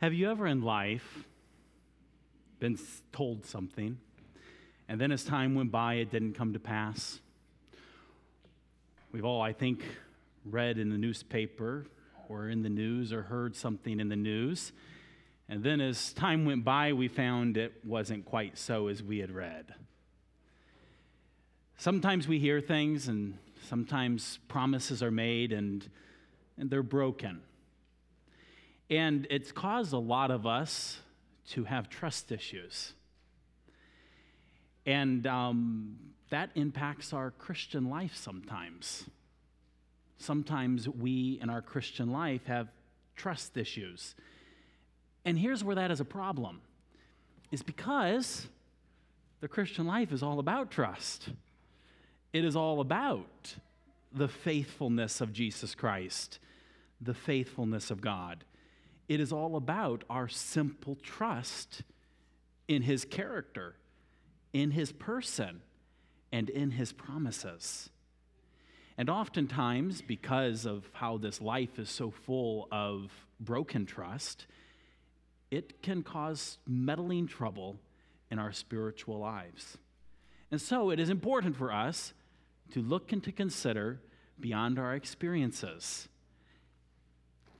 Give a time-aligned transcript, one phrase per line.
[0.00, 1.24] Have you ever in life
[2.58, 2.78] been
[3.12, 3.98] told something,
[4.88, 7.20] and then as time went by, it didn't come to pass?
[9.12, 9.82] We've all, I think,
[10.44, 11.86] read in the newspaper
[12.28, 14.72] or in the news or heard something in the news,
[15.48, 19.30] and then as time went by, we found it wasn't quite so as we had
[19.30, 19.74] read.
[21.76, 25.88] Sometimes we hear things, and sometimes promises are made, and,
[26.58, 27.42] and they're broken.
[28.90, 30.98] And it's caused a lot of us
[31.50, 32.92] to have trust issues.
[34.86, 35.96] And um,
[36.30, 39.04] that impacts our Christian life sometimes.
[40.18, 42.68] Sometimes we in our Christian life have
[43.16, 44.14] trust issues.
[45.24, 46.60] And here's where that is a problem
[47.50, 48.48] is because
[49.40, 51.28] the Christian life is all about trust.
[52.32, 53.54] It is all about
[54.12, 56.38] the faithfulness of Jesus Christ,
[57.00, 58.44] the faithfulness of God.
[59.08, 61.82] It is all about our simple trust
[62.68, 63.76] in his character,
[64.52, 65.60] in his person,
[66.32, 67.90] and in his promises.
[68.96, 74.46] And oftentimes, because of how this life is so full of broken trust,
[75.50, 77.76] it can cause meddling trouble
[78.30, 79.78] in our spiritual lives.
[80.50, 82.14] And so it is important for us
[82.72, 84.00] to look and to consider
[84.40, 86.08] beyond our experiences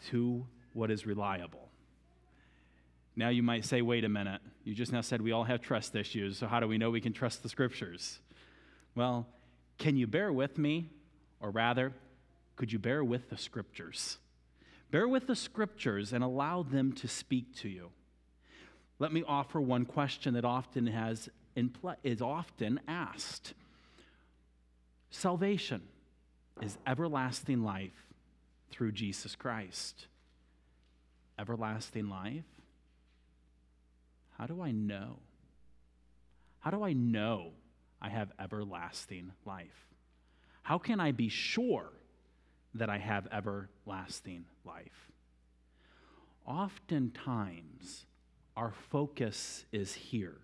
[0.08, 1.70] to what is reliable.
[3.16, 5.94] Now you might say, wait a minute, you just now said we all have trust
[5.94, 8.18] issues, so how do we know we can trust the scriptures?
[8.94, 9.26] Well,
[9.78, 10.90] can you bear with me?
[11.40, 11.92] Or rather,
[12.56, 14.18] could you bear with the scriptures?
[14.90, 17.90] Bear with the scriptures and allow them to speak to you.
[18.98, 21.28] Let me offer one question that often has
[22.02, 23.54] is often asked.
[25.10, 25.82] Salvation
[26.60, 28.06] is everlasting life
[28.70, 30.06] through Jesus Christ
[31.38, 32.44] everlasting life?
[34.38, 35.18] How do I know?
[36.60, 37.52] How do I know
[38.00, 39.88] I have everlasting life?
[40.62, 41.90] How can I be sure
[42.74, 45.10] that I have everlasting life?
[46.46, 48.06] Oftentimes,
[48.56, 50.38] our focus is here,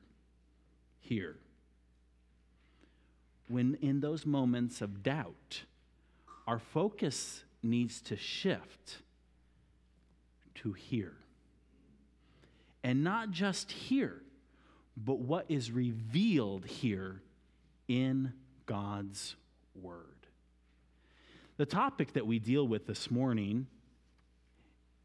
[1.00, 1.36] here.
[3.48, 5.62] When in those moments of doubt,
[6.46, 8.98] our focus needs to shift
[10.62, 11.14] to here.
[12.82, 14.22] And not just here,
[14.96, 17.22] but what is revealed here
[17.88, 18.32] in
[18.66, 19.36] God's
[19.74, 20.04] Word.
[21.56, 23.66] The topic that we deal with this morning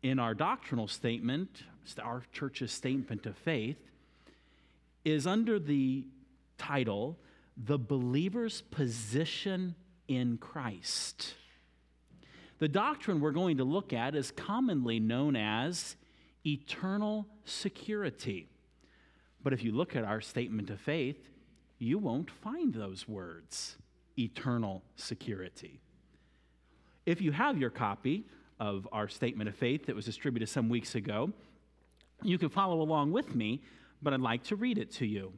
[0.01, 1.63] in our doctrinal statement,
[2.01, 3.77] our church's statement of faith,
[5.03, 6.05] is under the
[6.57, 7.17] title,
[7.57, 9.75] The Believer's Position
[10.07, 11.33] in Christ.
[12.59, 15.95] The doctrine we're going to look at is commonly known as
[16.45, 18.47] eternal security.
[19.43, 21.29] But if you look at our statement of faith,
[21.77, 23.75] you won't find those words
[24.17, 25.81] eternal security.
[27.05, 28.25] If you have your copy
[28.59, 31.31] of our statement of faith that was distributed some weeks ago,
[32.23, 33.61] you can follow along with me,
[34.01, 35.33] but I'd like to read it to you.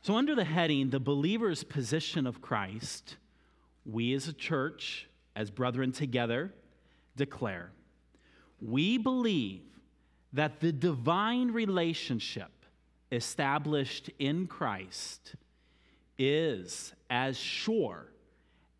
[0.00, 3.16] So, under the heading, The Believer's Position of Christ,
[3.84, 6.52] we as a church as brethren together,
[7.14, 7.70] declare
[8.60, 9.62] we believe
[10.32, 12.50] that the divine relationship
[13.12, 15.34] established in Christ
[16.18, 18.06] is as sure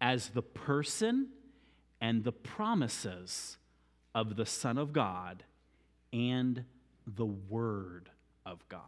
[0.00, 1.28] as the person
[2.00, 3.58] and the promises
[4.14, 5.44] of the Son of God
[6.12, 6.64] and
[7.06, 8.10] the Word
[8.44, 8.82] of God.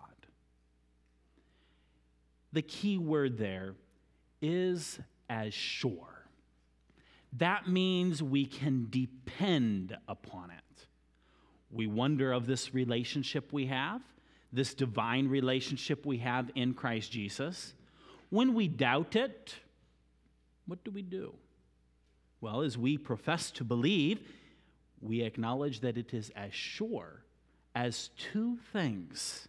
[2.52, 3.74] The key word there
[4.40, 4.98] is
[5.28, 6.17] as sure.
[7.34, 10.86] That means we can depend upon it.
[11.70, 14.00] We wonder of this relationship we have,
[14.52, 17.74] this divine relationship we have in Christ Jesus.
[18.30, 19.54] When we doubt it,
[20.66, 21.34] what do we do?
[22.40, 24.20] Well, as we profess to believe,
[25.00, 27.24] we acknowledge that it is as sure
[27.74, 29.48] as two things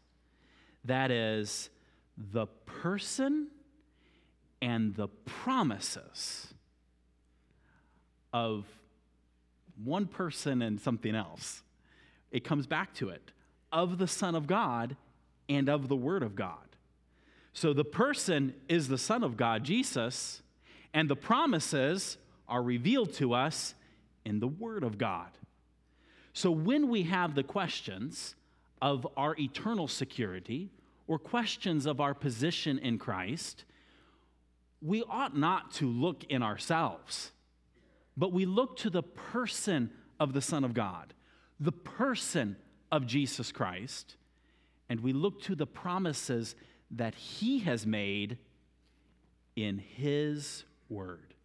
[0.85, 1.69] that is,
[2.17, 3.47] the person
[4.61, 6.53] and the promises
[8.33, 8.65] of
[9.83, 11.63] one person and something else.
[12.31, 13.31] It comes back to it
[13.71, 14.95] of the Son of God
[15.47, 16.57] and of the Word of God.
[17.53, 20.41] So the person is the Son of God, Jesus,
[20.93, 22.17] and the promises
[22.47, 23.75] are revealed to us
[24.25, 25.29] in the Word of God.
[26.33, 28.35] So when we have the questions
[28.81, 30.69] of our eternal security
[31.07, 33.65] or questions of our position in Christ,
[34.81, 37.31] we ought not to look in ourselves
[38.19, 39.89] but we look to the person
[40.19, 41.13] of the Son of God,
[41.59, 42.55] the person
[42.91, 44.15] of Jesus Christ
[44.89, 46.55] and we look to the promises
[46.91, 48.37] that He has made
[49.55, 51.35] in His Word.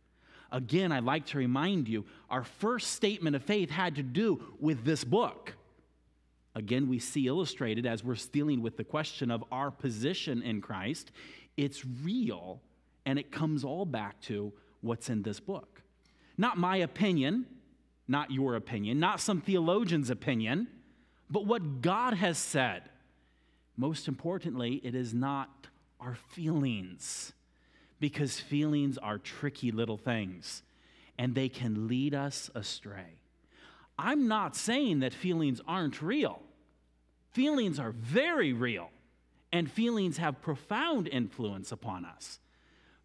[0.51, 4.85] Again, I'd like to remind you our first statement of faith had to do with
[4.85, 5.55] this book.
[6.55, 11.11] Again, we see illustrated as we're dealing with the question of our position in Christ.
[11.57, 12.63] It's real,
[13.05, 15.74] and it comes all back to what's in this book.
[16.37, 17.47] Not my opinion,
[18.09, 20.69] not your opinion, not some theologian's opinion,
[21.31, 22.83] but what God has said.
[23.77, 25.69] Most importantly, it is not
[26.01, 27.33] our feelings,
[28.01, 30.63] because feelings are tricky little things
[31.19, 33.19] and they can lead us astray.
[33.99, 36.43] I'm not saying that feelings aren't real.
[37.31, 38.91] Feelings are very real,
[39.53, 42.41] and feelings have profound influence upon us.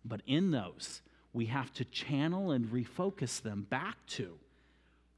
[0.04, 1.02] But in those,
[1.34, 4.38] we have to channel and refocus them back to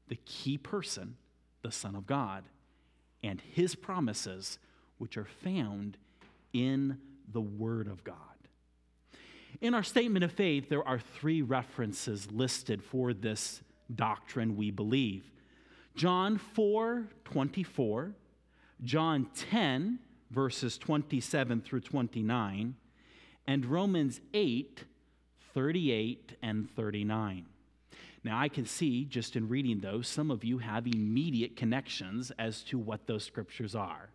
[0.08, 1.16] the key person,
[1.62, 2.44] the Son of God,
[3.22, 4.58] and his promises,
[4.98, 5.96] which are found
[6.52, 6.98] in
[7.32, 8.16] the Word of God.
[9.60, 13.62] In our statement of faith, there are three references listed for this
[13.94, 15.30] doctrine we believe
[15.94, 18.12] John 4 24,
[18.82, 19.98] John 10,
[20.30, 22.74] verses 27 through 29,
[23.46, 24.84] and Romans 8
[25.54, 27.46] 38 and 39.
[28.24, 32.62] Now, I can see just in reading those, some of you have immediate connections as
[32.64, 34.10] to what those scriptures are.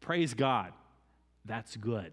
[0.00, 0.72] Praise God.
[1.44, 2.12] That's good.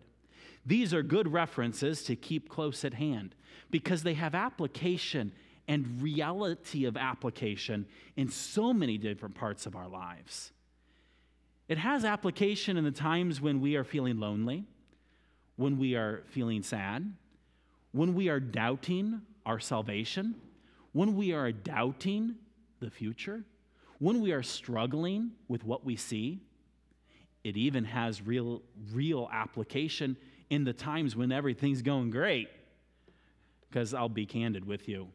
[0.65, 3.33] These are good references to keep close at hand
[3.69, 5.31] because they have application
[5.67, 7.85] and reality of application
[8.17, 10.51] in so many different parts of our lives.
[11.69, 14.65] It has application in the times when we are feeling lonely,
[15.55, 17.13] when we are feeling sad,
[17.91, 20.35] when we are doubting our salvation,
[20.93, 22.35] when we are doubting
[22.79, 23.43] the future,
[23.99, 26.41] when we are struggling with what we see.
[27.43, 28.61] It even has real,
[28.91, 30.17] real application
[30.49, 32.49] in the times when everything's going great.
[33.69, 35.07] Because I'll be candid with you,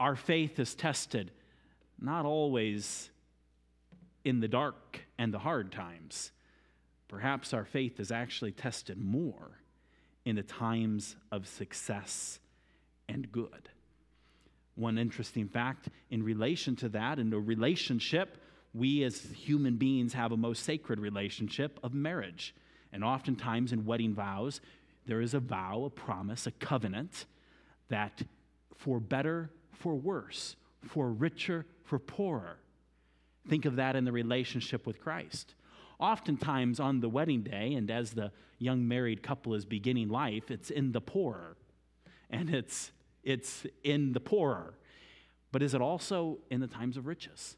[0.00, 1.30] our faith is tested
[2.00, 3.10] not always
[4.24, 6.30] in the dark and the hard times.
[7.08, 9.58] Perhaps our faith is actually tested more
[10.28, 12.38] in the times of success
[13.08, 13.70] and good.
[14.74, 18.36] One interesting fact in relation to that, in a relationship,
[18.74, 22.54] we as human beings have a most sacred relationship of marriage.
[22.92, 24.60] And oftentimes in wedding vows,
[25.06, 27.24] there is a vow, a promise, a covenant
[27.88, 28.22] that
[28.76, 32.58] for better, for worse, for richer, for poorer.
[33.48, 35.54] Think of that in the relationship with Christ.
[35.98, 40.70] Oftentimes on the wedding day, and as the young married couple is beginning life, it's
[40.70, 41.56] in the poorer
[42.30, 42.92] and it's,
[43.22, 44.74] it's in the poorer.
[45.50, 47.56] But is it also in the times of riches?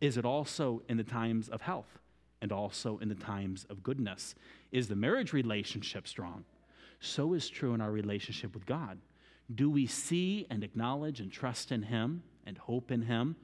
[0.00, 1.98] Is it also in the times of health
[2.40, 4.34] and also in the times of goodness?
[4.72, 6.44] Is the marriage relationship strong?
[7.00, 8.98] so is true in our relationship with God.
[9.54, 13.36] Do we see and acknowledge and trust in Him and hope in Him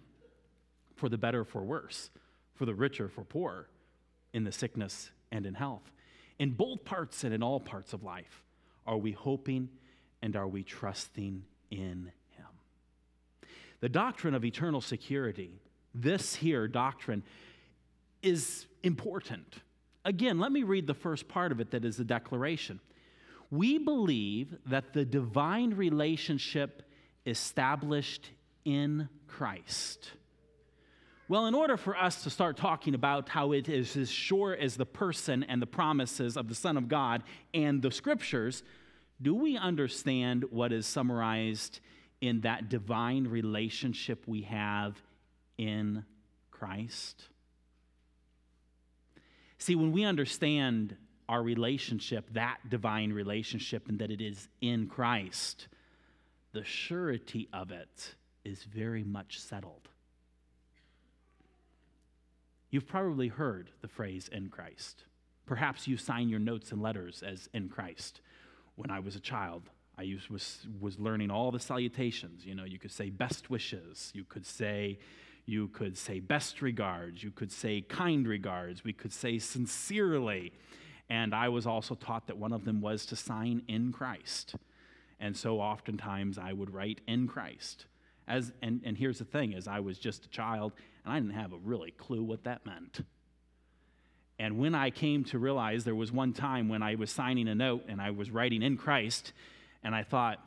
[0.96, 2.10] for the better, for worse,
[2.54, 3.69] for the richer, for poorer,
[4.34, 5.90] in the sickness and in health?
[6.38, 8.42] In both parts and in all parts of life,
[8.86, 9.70] are we hoping
[10.20, 13.48] and are we trusting in Him?
[13.81, 15.62] The doctrine of eternal security,
[15.94, 17.22] this here doctrine,
[18.22, 19.62] is important.
[20.04, 22.81] Again, let me read the first part of it that is the declaration
[23.55, 26.82] we believe that the divine relationship
[27.26, 28.31] established
[28.64, 30.10] in Christ.
[31.26, 34.76] Well, in order for us to start talking about how it is as sure as
[34.76, 37.22] the person and the promises of the Son of God
[37.54, 38.62] and the scriptures,
[39.22, 41.81] do we understand what is summarized
[42.20, 45.00] in that divine relationship we have
[45.56, 46.04] in
[46.50, 47.24] Christ?
[49.56, 50.94] See, when we understand
[51.26, 55.69] our relationship, that divine relationship, and that it is in Christ,
[56.52, 58.14] the surety of it
[58.44, 59.88] is very much settled.
[62.74, 65.04] You've probably heard the phrase in Christ.
[65.46, 68.20] Perhaps you sign your notes and letters as in Christ.
[68.74, 72.44] When I was a child, I used, was, was learning all the salutations.
[72.44, 74.98] You know, you could say best wishes, you could say,
[75.46, 80.52] you could say best regards, you could say kind regards, we could say sincerely.
[81.08, 84.56] And I was also taught that one of them was to sign in Christ.
[85.20, 87.86] And so oftentimes I would write in Christ.
[88.26, 90.72] As, and, and here's the thing as I was just a child,
[91.04, 93.00] and I didn't have a really clue what that meant.
[94.38, 97.54] And when I came to realize there was one time when I was signing a
[97.54, 99.32] note and I was writing in Christ,
[99.82, 100.38] and I thought,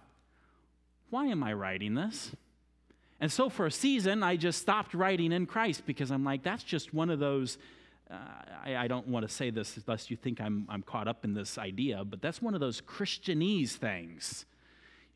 [1.09, 2.31] why am I writing this?
[3.19, 6.63] And so for a season, I just stopped writing in Christ because I'm like, that's
[6.63, 7.57] just one of those
[8.09, 8.15] uh,
[8.63, 11.33] I, I, don't want to say this lest you think I'm, I'm caught up in
[11.33, 14.45] this idea, but that's one of those Christianese things,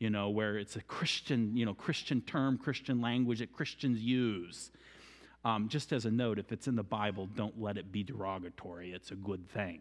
[0.02, 4.72] you know, where it's a Christian, you know, Christian term, Christian language that Christians use.
[5.44, 8.92] Um, just as a note, if it's in the Bible, don't let it be derogatory.
[8.92, 9.80] It's a good thing.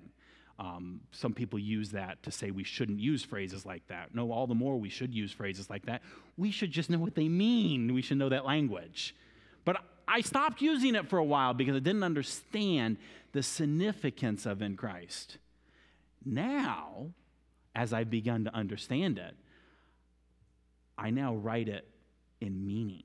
[0.59, 4.13] Um, some people use that to say we shouldn't use phrases like that.
[4.13, 6.03] No, all the more we should use phrases like that.
[6.37, 7.91] We should just know what they mean.
[7.91, 9.15] We should know that language.
[9.65, 12.97] But I stopped using it for a while because I didn't understand
[13.31, 15.39] the significance of in Christ.
[16.23, 17.07] Now,
[17.73, 19.35] as I've begun to understand it,
[21.01, 21.87] I now write it
[22.39, 23.03] in meaning.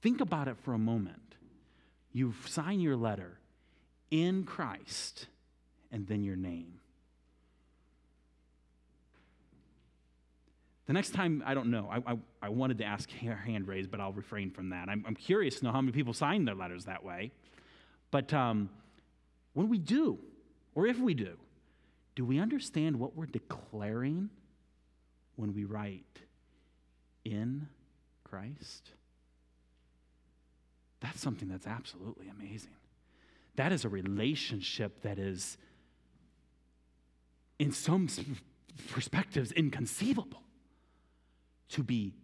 [0.00, 1.34] Think about it for a moment.
[2.10, 3.38] You sign your letter
[4.10, 5.26] in Christ
[5.92, 6.80] and then your name.
[10.86, 11.86] The next time, I don't know.
[11.92, 14.88] I, I, I wanted to ask hand raised, but I'll refrain from that.
[14.88, 17.30] I'm, I'm, curious to know how many people sign their letters that way.
[18.10, 18.70] But um,
[19.52, 20.18] when we do,
[20.74, 21.36] or if we do,
[22.14, 24.30] do we understand what we're declaring
[25.38, 26.18] when we write
[27.24, 27.68] in
[28.24, 28.90] Christ?
[31.00, 32.74] That's something that's absolutely amazing.
[33.54, 35.56] That is a relationship that is,
[37.58, 38.08] in some
[38.90, 40.42] perspectives, inconceivable.
[41.70, 42.14] To be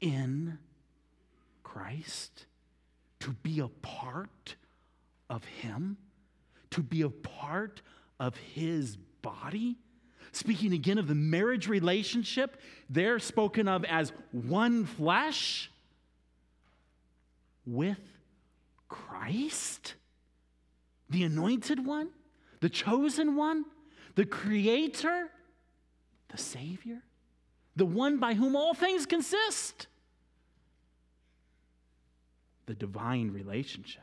[0.00, 0.58] in
[1.62, 2.46] Christ,
[3.20, 4.54] to be a part
[5.28, 5.98] of Him,
[6.70, 7.82] to be a part
[8.20, 9.76] of His body.
[10.32, 15.70] Speaking again of the marriage relationship, they're spoken of as one flesh
[17.66, 17.98] with
[18.88, 19.94] Christ,
[21.10, 22.10] the anointed one,
[22.60, 23.64] the chosen one,
[24.14, 25.28] the creator,
[26.28, 27.02] the Savior,
[27.76, 29.86] the one by whom all things consist,
[32.66, 34.02] the divine relationship.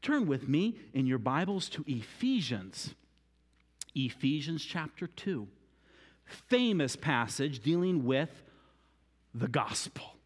[0.00, 2.94] Turn with me in your Bibles to Ephesians,
[3.94, 5.46] Ephesians chapter 2.
[6.24, 8.42] Famous passage dealing with
[9.34, 10.18] the gospel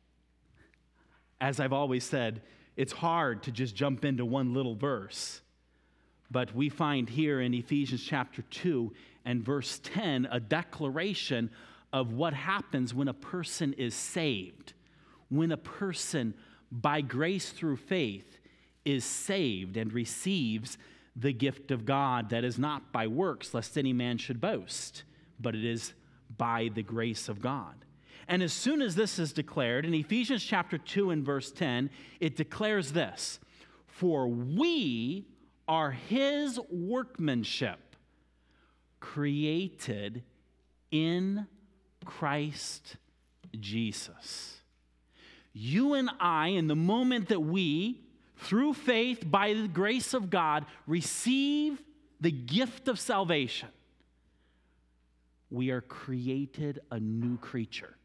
[1.42, 2.40] as I've always said,
[2.76, 5.40] it's hard to just jump into one little verse.
[6.31, 8.92] But we find here in Ephesians chapter 2
[9.25, 11.50] and verse 10 a declaration
[11.92, 14.73] of what happens when a person is saved.
[15.31, 16.35] When a person,
[16.71, 18.38] by grace through faith,
[18.85, 20.78] is saved and receives
[21.14, 25.04] the gift of God that is not by works, lest any man should boast,
[25.38, 25.92] but it is
[26.37, 27.85] by the grace of God.
[28.28, 31.90] And as soon as this is declared, in Ephesians chapter 2 and verse 10,
[32.21, 33.40] it declares this
[33.87, 35.26] For we
[35.69, 37.97] are his workmanship,
[39.00, 40.23] created
[40.90, 41.47] in
[42.04, 42.97] Christ
[43.59, 44.61] Jesus.
[45.52, 48.01] You and I, in the moment that we,
[48.42, 51.82] through faith, by the grace of God, receive
[52.20, 53.68] the gift of salvation,
[55.50, 57.96] we are created a new creature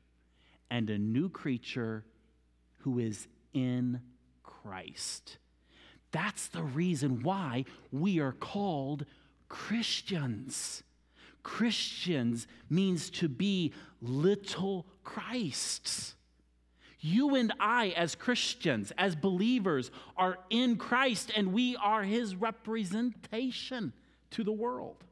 [0.69, 2.03] and a new creature
[2.79, 4.01] who is in
[4.43, 5.37] Christ.
[6.11, 9.05] That's the reason why we are called
[9.49, 10.83] Christians.
[11.43, 16.15] Christians means to be little Christs.
[17.07, 23.93] You and I, as Christians, as believers, are in Christ and we are his representation
[24.31, 25.03] to the world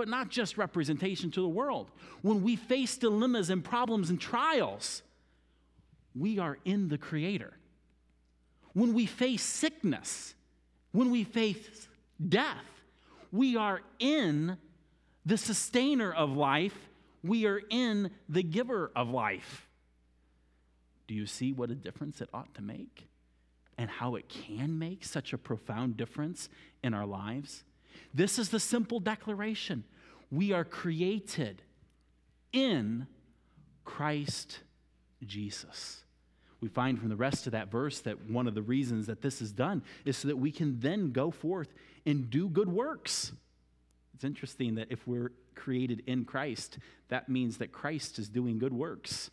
[0.00, 1.90] but not just representation to the world.
[2.22, 5.02] When we face dilemmas and problems and trials,
[6.14, 7.52] we are in the Creator.
[8.72, 10.34] When we face sickness,
[10.92, 11.86] when we face
[12.26, 12.64] death,
[13.30, 14.56] we are in
[15.26, 16.88] the sustainer of life,
[17.22, 19.68] we are in the giver of life.
[21.10, 23.08] Do you see what a difference it ought to make?
[23.76, 26.48] And how it can make such a profound difference
[26.84, 27.64] in our lives?
[28.14, 29.82] This is the simple declaration
[30.30, 31.62] we are created
[32.52, 33.08] in
[33.84, 34.60] Christ
[35.26, 36.04] Jesus.
[36.60, 39.42] We find from the rest of that verse that one of the reasons that this
[39.42, 41.74] is done is so that we can then go forth
[42.06, 43.32] and do good works.
[44.14, 48.72] It's interesting that if we're created in Christ, that means that Christ is doing good
[48.72, 49.32] works.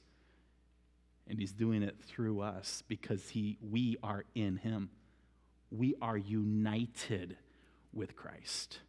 [1.30, 4.90] And he's doing it through us because he, we are in him.
[5.72, 7.38] We are united
[7.94, 8.80] with Christ.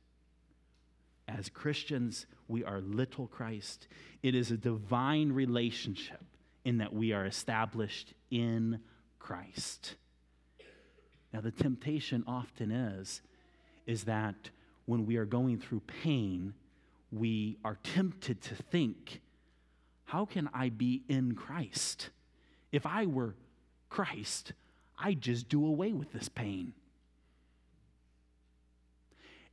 [1.27, 3.89] As Christians, we are little Christ.
[4.23, 6.23] It is a divine relationship
[6.65, 8.81] in that we are established in
[9.19, 9.97] Christ.
[11.33, 13.21] Now, the temptation often is,
[13.87, 14.51] is that
[14.87, 16.55] when we are going through pain,
[17.11, 19.21] we are tempted to think,
[20.05, 22.11] how can I be in Christ?
[22.73, 23.35] If I were
[23.89, 24.53] Christ,
[24.99, 26.73] I'd just do away with this pain.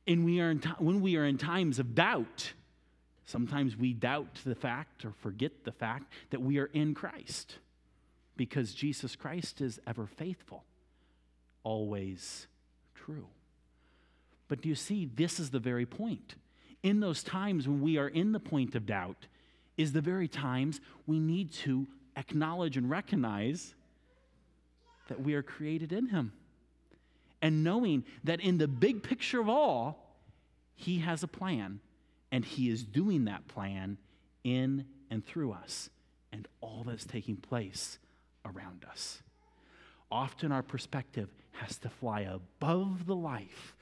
[0.06, 2.52] And we are in t- when we are in times of doubt,
[3.24, 7.56] sometimes we doubt the fact or forget the fact that we are in Christ
[8.36, 10.64] because Jesus Christ is ever faithful,
[11.64, 12.46] always
[12.94, 13.26] true.
[14.48, 16.36] But do you see, this is the very point.
[16.82, 19.26] In those times when we are in the point of doubt,
[19.76, 23.74] is the very times we need to acknowledge and recognize
[25.08, 26.32] that we are created in Him.
[27.42, 30.16] And knowing that in the big picture of all,
[30.74, 31.80] He has a plan,
[32.32, 33.98] and He is doing that plan
[34.42, 35.90] in and through us,
[36.32, 37.98] and all that's taking place
[38.44, 39.22] around us.
[40.10, 43.74] Often our perspective has to fly above the life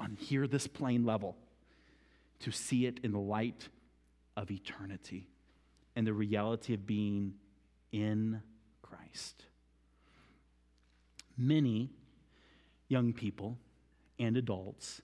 [0.00, 1.36] on here, this plane level,
[2.40, 3.68] to see it in the light
[4.36, 5.26] of eternity
[5.96, 7.34] and the reality of being
[7.92, 8.42] in
[8.82, 9.44] Christ.
[11.36, 11.90] Many
[12.88, 13.58] young people
[14.18, 15.02] and adults,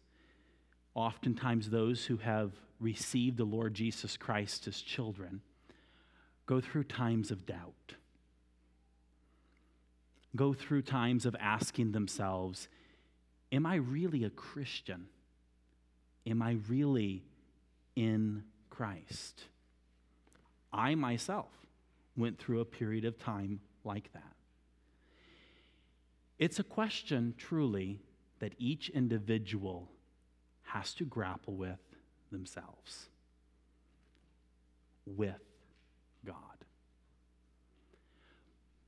[0.94, 5.40] oftentimes those who have received the Lord Jesus Christ as children,
[6.46, 7.94] go through times of doubt,
[10.34, 12.68] go through times of asking themselves,
[13.52, 15.06] Am I really a Christian?
[16.26, 17.22] Am I really
[17.94, 19.44] in Christ?
[20.72, 21.63] I myself
[22.16, 24.22] went through a period of time like that.
[26.38, 28.00] It's a question, truly,
[28.40, 29.90] that each individual
[30.62, 31.78] has to grapple with
[32.30, 33.08] themselves,
[35.06, 35.40] with
[36.24, 36.36] God.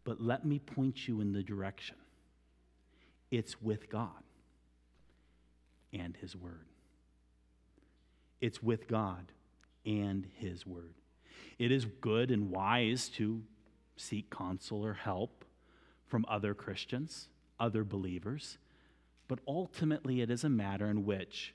[0.05, 1.97] But let me point you in the direction
[3.31, 4.23] it's with God
[5.93, 6.67] and His Word.
[8.41, 9.33] It's with God
[9.85, 10.95] and His Word.
[11.59, 13.43] It is good and wise to
[13.97, 15.45] seek counsel or help
[16.07, 17.29] from other Christians,
[17.59, 18.59] other believers,
[19.29, 21.55] but ultimately it is a matter in which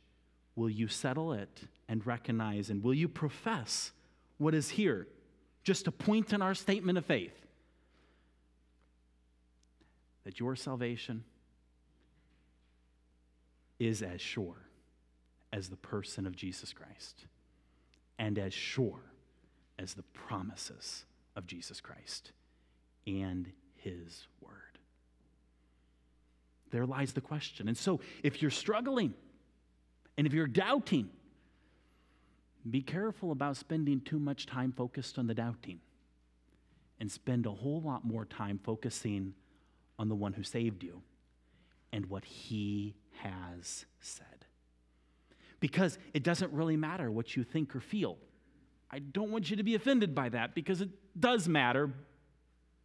[0.56, 3.92] will you settle it and recognize and will you profess
[4.38, 5.08] what is here?
[5.64, 7.46] Just a point in our statement of faith
[10.24, 11.24] that your salvation
[13.80, 14.58] is as sure
[15.54, 17.26] as the person of Jesus Christ
[18.18, 19.11] and as sure
[19.82, 22.32] as the promises of Jesus Christ
[23.08, 24.52] and his word.
[26.70, 27.68] There lies the question.
[27.68, 29.14] And so, if you're struggling
[30.18, 31.10] and if you're doubting,
[32.70, 35.80] be careful about spending too much time focused on the doubting
[37.00, 39.34] and spend a whole lot more time focusing
[39.98, 41.02] on the one who saved you
[41.92, 44.26] and what he has said.
[45.60, 48.18] Because it doesn't really matter what you think or feel.
[48.92, 51.90] I don't want you to be offended by that because it does matter,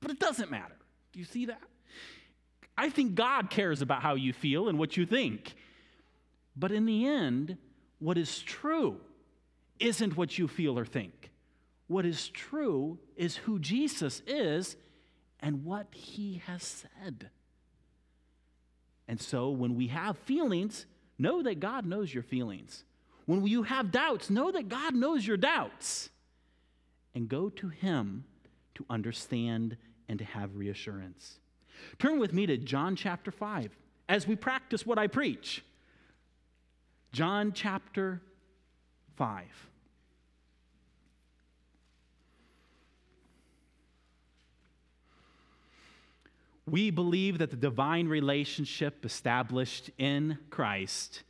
[0.00, 0.76] but it doesn't matter.
[1.12, 1.62] Do you see that?
[2.78, 5.54] I think God cares about how you feel and what you think.
[6.56, 7.56] But in the end,
[7.98, 9.00] what is true
[9.80, 11.30] isn't what you feel or think.
[11.86, 14.76] What is true is who Jesus is
[15.40, 17.30] and what he has said.
[19.08, 20.86] And so when we have feelings,
[21.18, 22.84] know that God knows your feelings.
[23.26, 26.10] When you have doubts, know that God knows your doubts.
[27.14, 28.24] And go to him
[28.74, 29.76] to understand
[30.08, 31.38] and to have reassurance.
[31.98, 33.76] Turn with me to John chapter 5
[34.08, 35.64] as we practice what I preach.
[37.12, 38.20] John chapter
[39.16, 39.44] 5.
[46.68, 51.22] We believe that the divine relationship established in Christ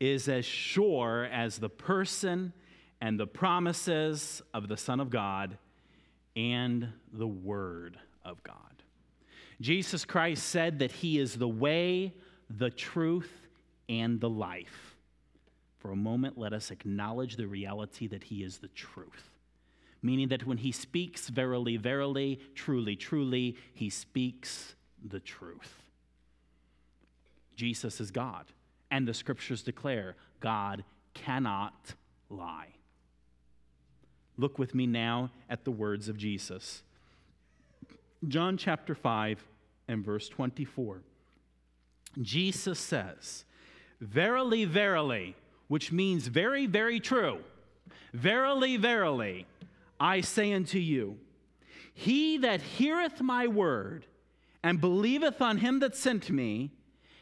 [0.00, 2.52] is as sure as the person
[3.00, 5.58] and the promises of the Son of God
[6.36, 8.56] and the Word of God.
[9.60, 12.12] Jesus Christ said that He is the way,
[12.50, 13.30] the truth,
[13.88, 14.96] and the life.
[15.78, 19.34] For a moment, let us acknowledge the reality that He is the truth
[20.04, 25.82] meaning that when he speaks, verily, verily, truly, truly, he speaks the truth.
[27.56, 28.44] Jesus is God,
[28.90, 31.94] and the scriptures declare God cannot
[32.28, 32.68] lie.
[34.36, 36.82] Look with me now at the words of Jesus.
[38.26, 39.44] John chapter 5
[39.88, 41.02] and verse 24.
[42.20, 43.44] Jesus says,
[44.00, 45.36] Verily, verily,
[45.68, 47.38] which means very, very true.
[48.12, 49.46] Verily, verily,
[49.98, 51.18] I say unto you,
[51.92, 54.06] he that heareth my word
[54.62, 56.72] and believeth on him that sent me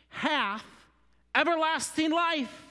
[0.08, 0.64] hath
[1.34, 2.66] everlasting life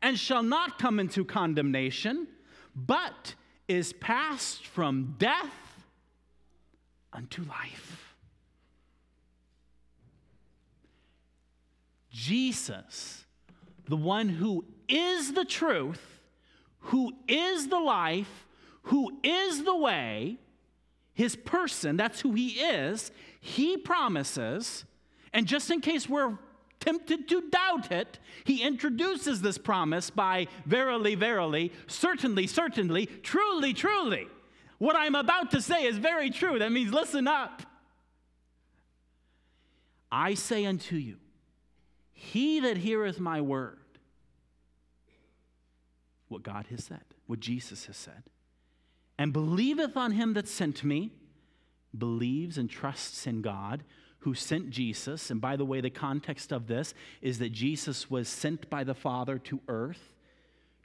[0.00, 2.26] and shall not come into condemnation,
[2.74, 3.34] but
[3.68, 5.84] is passed from death
[7.12, 8.14] unto life.
[12.10, 13.24] Jesus,
[13.88, 16.20] the one who is the truth,
[16.80, 18.46] who is the life,
[18.84, 20.36] who is the way,
[21.14, 24.84] his person, that's who he is, he promises,
[25.32, 26.36] and just in case we're
[26.82, 34.26] tempted to doubt it, he introduces this promise by verily, verily, certainly, certainly, truly, truly.
[34.78, 36.58] What I'm about to say is very true.
[36.58, 37.62] That means listen up.
[40.10, 41.16] I say unto you,
[42.12, 43.78] he that heareth my word,
[46.28, 48.24] what God has said, what Jesus has said,
[49.16, 51.12] and believeth on him that sent me,
[51.96, 53.84] believes and trusts in God
[54.22, 55.30] who sent Jesus.
[55.30, 58.94] And by the way, the context of this is that Jesus was sent by the
[58.94, 60.14] Father to earth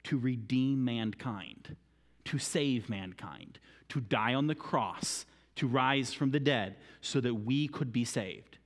[0.04, 1.76] to redeem mankind,
[2.24, 5.24] to save mankind, to die on the cross,
[5.56, 8.58] to rise from the dead, so that we could be saved.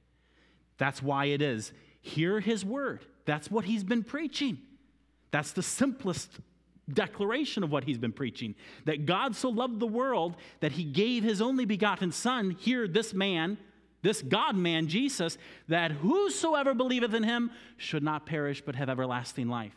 [0.78, 1.72] That's why it is.
[2.00, 3.04] Hear his word.
[3.24, 4.58] That's what he's been preaching.
[5.30, 6.30] That's the simplest
[6.92, 8.54] declaration of what he's been preaching
[8.84, 13.14] that God so loved the world that he gave his only begotten Son, here, this
[13.14, 13.58] man,
[14.02, 15.38] this God man, Jesus,
[15.68, 19.76] that whosoever believeth in him should not perish but have everlasting life.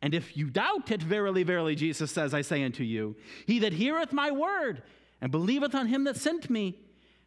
[0.00, 3.16] And if you doubt it, verily, verily, Jesus says, I say unto you,
[3.46, 4.82] he that heareth my word
[5.20, 6.78] and believeth on him that sent me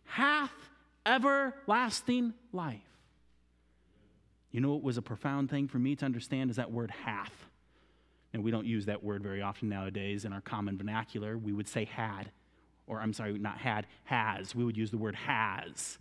[0.06, 0.54] hath
[1.06, 2.80] everlasting life.
[4.52, 7.48] You know what was a profound thing for me to understand is that word hath.
[8.34, 11.38] And we don't use that word very often nowadays in our common vernacular.
[11.38, 12.32] We would say had,
[12.88, 14.56] or I'm sorry, not had, has.
[14.56, 15.98] We would use the word has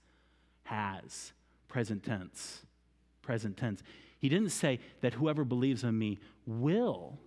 [0.65, 1.33] has,
[1.69, 2.67] present tense,
[3.23, 3.83] present tense.
[4.19, 7.19] He didn't say that whoever believes in me will.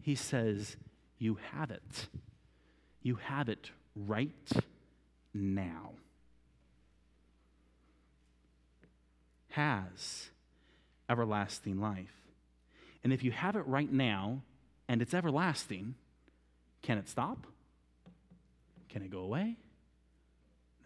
[0.00, 0.76] He says,
[1.18, 2.08] You have it.
[3.02, 4.50] You have it right
[5.32, 5.92] now.
[9.50, 10.30] Has
[11.08, 12.14] everlasting life.
[13.02, 14.42] And if you have it right now
[14.88, 15.94] and it's everlasting,
[16.82, 17.46] can it stop?
[18.88, 19.56] Can it go away?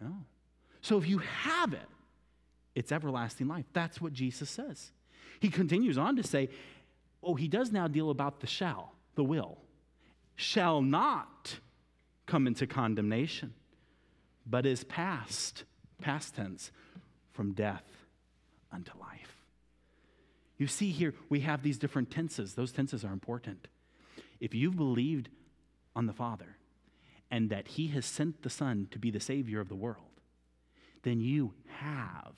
[0.01, 0.13] No.
[0.85, 1.87] So if you have it,
[2.75, 3.65] it's everlasting life.
[3.73, 4.91] That's what Jesus says.
[5.39, 6.47] He continues on to say,
[7.23, 9.57] oh, he does now deal about the shall, the will.
[10.35, 11.55] Shall not
[12.27, 13.55] come into condemnation,
[14.45, 15.63] but is past,
[16.01, 16.69] past tense,
[17.33, 18.05] from death
[18.71, 19.41] unto life.
[20.59, 22.53] You see here, we have these different tenses.
[22.53, 23.69] Those tenses are important.
[24.39, 25.29] If you've believed
[25.95, 26.57] on the Father
[27.31, 30.14] and that He has sent the Son to be the Savior of the world,
[31.05, 32.33] then you have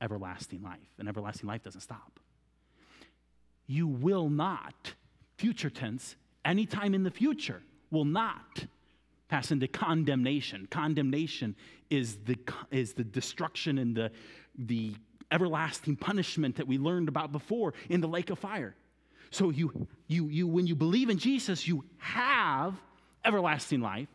[0.00, 0.78] everlasting life.
[0.98, 2.20] And everlasting life doesn't stop.
[3.66, 4.94] You will not,
[5.38, 6.14] future tense,
[6.44, 8.66] anytime in the future, will not
[9.28, 10.68] pass into condemnation.
[10.70, 11.56] Condemnation
[11.90, 12.36] is the,
[12.70, 14.10] is the destruction and the,
[14.58, 14.94] the
[15.32, 18.76] everlasting punishment that we learned about before in the lake of fire.
[19.30, 22.74] So you, you, you, when you believe in Jesus, you have
[23.24, 24.08] everlasting life.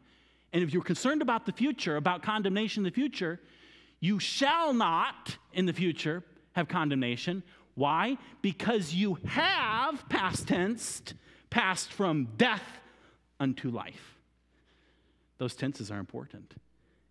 [0.54, 3.40] And if you're concerned about the future, about condemnation in the future,
[4.00, 7.44] you shall not in the future have condemnation.
[7.76, 8.18] Why?
[8.42, 11.02] Because you have, past tense,
[11.50, 12.64] passed from death
[13.40, 14.18] unto life.
[15.38, 16.54] Those tenses are important.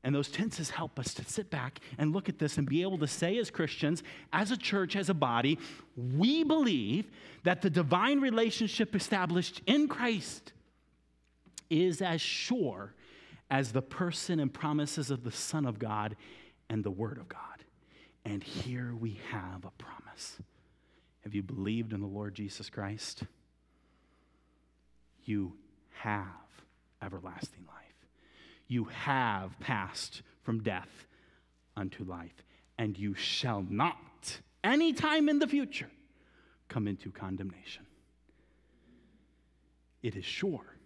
[0.04, 2.98] And those tenses help us to sit back and look at this and be able
[2.98, 5.58] to say, as Christians, as a church, as a body,
[5.96, 7.10] we believe
[7.42, 10.52] that the divine relationship established in Christ
[11.68, 12.94] is as sure
[13.50, 16.16] as the person and promises of the Son of God
[16.68, 17.64] and the Word of God.
[18.24, 20.38] And here we have a promise.
[21.22, 23.22] Have you believed in the Lord Jesus Christ?
[25.24, 25.54] You
[25.90, 26.24] have
[27.02, 27.76] everlasting life.
[28.66, 31.06] You have passed from death
[31.76, 32.44] unto life,
[32.76, 35.90] and you shall not, any time in the future,
[36.68, 37.86] come into condemnation.
[40.02, 40.76] It is sure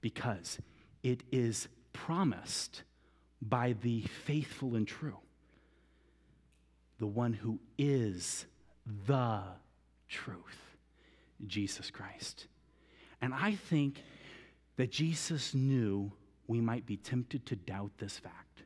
[0.00, 0.58] because
[1.02, 2.82] it is promised
[3.48, 5.18] by the faithful and true,
[6.98, 8.46] the one who is
[9.06, 9.42] the
[10.08, 10.76] truth,
[11.46, 12.46] Jesus Christ.
[13.20, 14.02] And I think
[14.76, 16.12] that Jesus knew
[16.46, 18.64] we might be tempted to doubt this fact.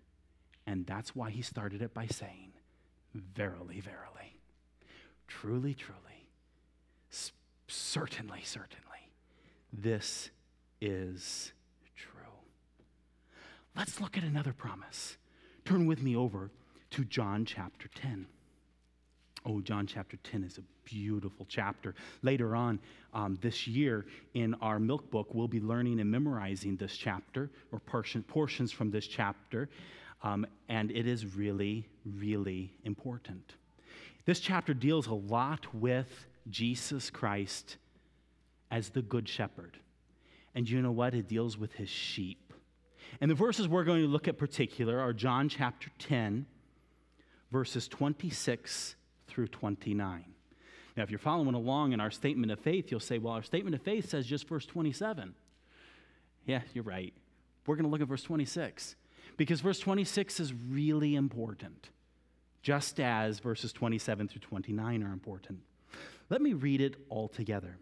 [0.67, 2.53] And that's why he started it by saying,
[3.15, 4.39] Verily, verily,
[5.27, 6.29] truly, truly,
[7.67, 9.13] certainly, certainly,
[9.73, 10.31] this
[10.81, 11.53] is
[13.79, 15.17] Let's look at another promise.
[15.65, 16.51] Turn with me over
[16.91, 18.27] to John chapter 10.
[19.47, 21.95] Oh, John chapter 10 is a beautiful chapter.
[22.23, 22.81] Later on
[23.15, 27.79] um, this year in our milk book, we'll be learning and memorizing this chapter or
[27.79, 29.69] portion, portions from this chapter.
[30.25, 33.55] Um, and it is really, really important.
[34.25, 37.77] This chapter deals a lot with Jesus Christ
[38.73, 39.79] as the Good Shepherd.
[40.57, 41.15] And you know what?
[41.15, 42.48] It deals with his sheep.
[43.21, 46.47] And the verses we're going to look at particular are John chapter 10,
[47.51, 50.25] verses 26 through 29.
[50.97, 53.75] Now, if you're following along in our statement of faith, you'll say, well, our statement
[53.75, 55.35] of faith says just verse 27.
[56.45, 57.13] Yeah, you're right.
[57.67, 58.97] We're going to look at verse 26
[59.37, 61.91] because verse 26 is really important,
[62.63, 65.61] just as verses 27 through 29 are important.
[66.31, 67.79] Let me read it all together.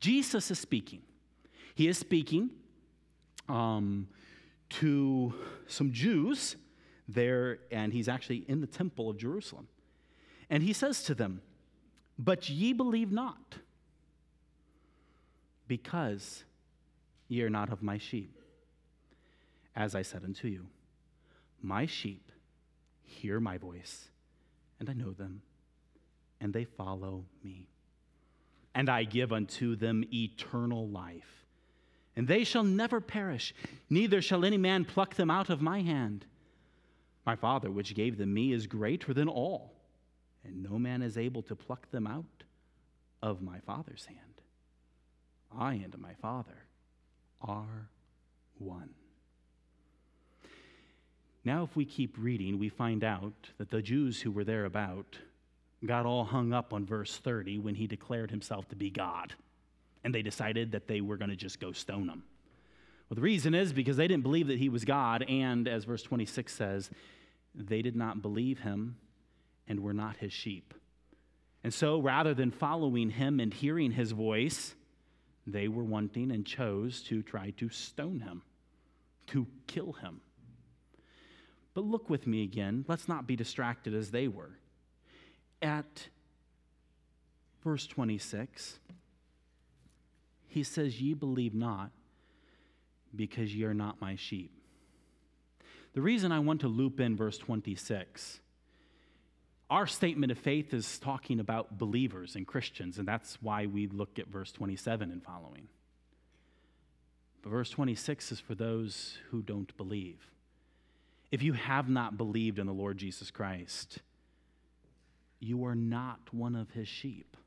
[0.00, 1.02] Jesus is speaking.
[1.74, 2.50] He is speaking
[3.48, 4.08] um,
[4.80, 5.34] to
[5.66, 6.56] some Jews
[7.08, 9.68] there, and he's actually in the temple of Jerusalem.
[10.48, 11.42] And he says to them,
[12.18, 13.56] But ye believe not,
[15.66, 16.44] because
[17.28, 18.38] ye are not of my sheep.
[19.74, 20.66] As I said unto you,
[21.62, 22.30] my sheep
[23.02, 24.10] hear my voice,
[24.78, 25.42] and I know them,
[26.40, 27.68] and they follow me.
[28.74, 31.41] And I give unto them eternal life,
[32.16, 33.54] and they shall never perish,
[33.88, 36.26] neither shall any man pluck them out of my hand.
[37.24, 39.72] My Father, which gave them me, is greater than all,
[40.44, 42.44] and no man is able to pluck them out
[43.22, 44.18] of my Father's hand.
[45.56, 46.66] I and my Father
[47.40, 47.88] are
[48.58, 48.90] one.
[51.44, 55.18] Now, if we keep reading, we find out that the Jews who were thereabout
[55.84, 59.34] got all hung up on verse 30 when he declared himself to be God.
[60.04, 62.24] And they decided that they were going to just go stone him.
[63.08, 66.02] Well, the reason is because they didn't believe that he was God, and as verse
[66.02, 66.90] 26 says,
[67.54, 68.96] they did not believe him
[69.68, 70.74] and were not his sheep.
[71.64, 74.74] And so, rather than following him and hearing his voice,
[75.46, 78.42] they were wanting and chose to try to stone him,
[79.28, 80.20] to kill him.
[81.74, 82.84] But look with me again.
[82.88, 84.58] Let's not be distracted as they were.
[85.60, 86.08] At
[87.62, 88.78] verse 26,
[90.52, 91.90] he says, Ye believe not,
[93.16, 94.52] because ye are not my sheep.
[95.94, 98.40] The reason I want to loop in verse 26,
[99.70, 104.18] our statement of faith is talking about believers and Christians, and that's why we look
[104.18, 105.68] at verse 27 and following.
[107.42, 110.18] But verse 26 is for those who don't believe.
[111.30, 114.00] If you have not believed in the Lord Jesus Christ,
[115.40, 117.38] you are not one of his sheep.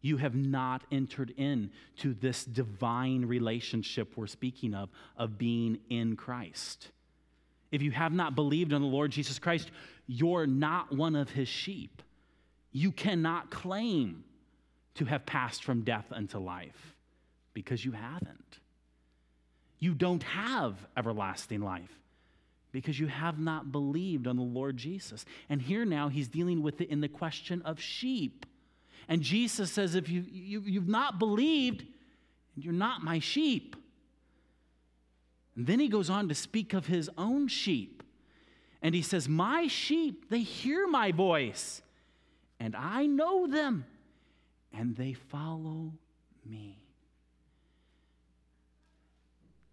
[0.00, 6.88] You have not entered into this divine relationship we're speaking of, of being in Christ.
[7.70, 9.70] If you have not believed on the Lord Jesus Christ,
[10.06, 12.02] you're not one of his sheep.
[12.72, 14.24] You cannot claim
[14.94, 16.94] to have passed from death unto life
[17.52, 18.58] because you haven't.
[19.78, 22.00] You don't have everlasting life
[22.72, 25.24] because you have not believed on the Lord Jesus.
[25.48, 28.46] And here now he's dealing with it in the question of sheep.
[29.10, 31.84] And Jesus says, if you, you, you've not believed,
[32.56, 33.74] you're not my sheep.
[35.56, 38.04] And then he goes on to speak of his own sheep.
[38.80, 41.82] And he says, My sheep, they hear my voice,
[42.60, 43.84] and I know them,
[44.72, 45.92] and they follow
[46.48, 46.78] me.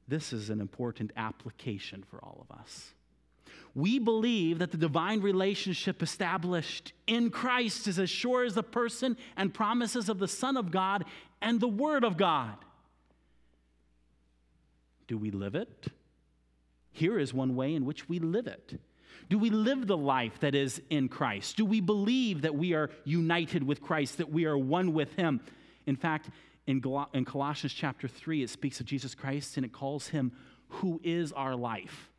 [0.07, 2.93] This is an important application for all of us.
[3.77, 9.15] We believe that the divine relationship established in Christ is as sure as the person
[9.35, 11.05] and promises of the Son of God
[11.43, 12.55] and the Word of God.
[15.07, 15.89] Do we live it?
[16.91, 18.81] Here is one way in which we live it.
[19.29, 21.55] Do we live the life that is in Christ?
[21.55, 25.39] Do we believe that we are united with Christ, that we are one with Him?
[25.85, 26.31] In fact,
[26.65, 30.31] in, Colossians chapter 3, it speaks of Jesus Christ and it calls him
[30.67, 32.09] who is our life,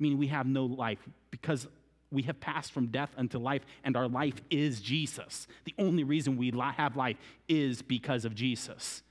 [0.00, 0.98] meaning we have no life
[1.30, 1.68] because
[2.10, 5.46] we have passed from death unto life, and our life is Jesus.
[5.64, 7.16] The only reason we have life
[7.48, 9.02] is because of Jesus.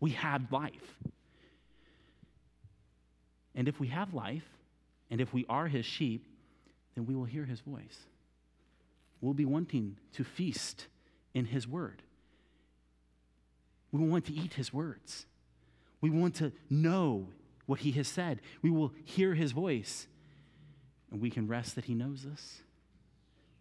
[0.00, 0.98] We have life.
[3.54, 4.48] And if we have life,
[5.10, 6.26] and if we are his sheep,
[6.94, 7.98] then we will hear his voice.
[9.20, 10.86] We'll be wanting to feast
[11.34, 12.02] in his word.
[13.92, 15.26] We want to eat his words.
[16.00, 17.28] We want to know
[17.66, 18.40] what he has said.
[18.62, 20.06] We will hear his voice.
[21.10, 22.62] And we can rest that he knows us.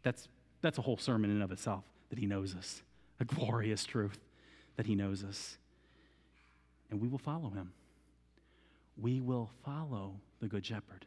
[0.02, 0.28] That's,
[0.62, 2.82] that's a whole sermon in and of itself, that he knows us.
[3.20, 4.20] A glorious truth
[4.76, 5.58] that he knows us.
[6.90, 7.74] And we will follow him.
[8.98, 11.06] We will follow the Good Shepherd.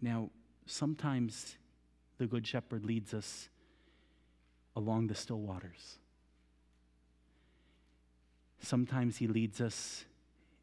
[0.00, 0.30] Now,
[0.66, 1.56] sometimes
[2.18, 3.48] the Good Shepherd leads us
[4.74, 5.98] along the still waters.
[8.62, 10.04] Sometimes He leads us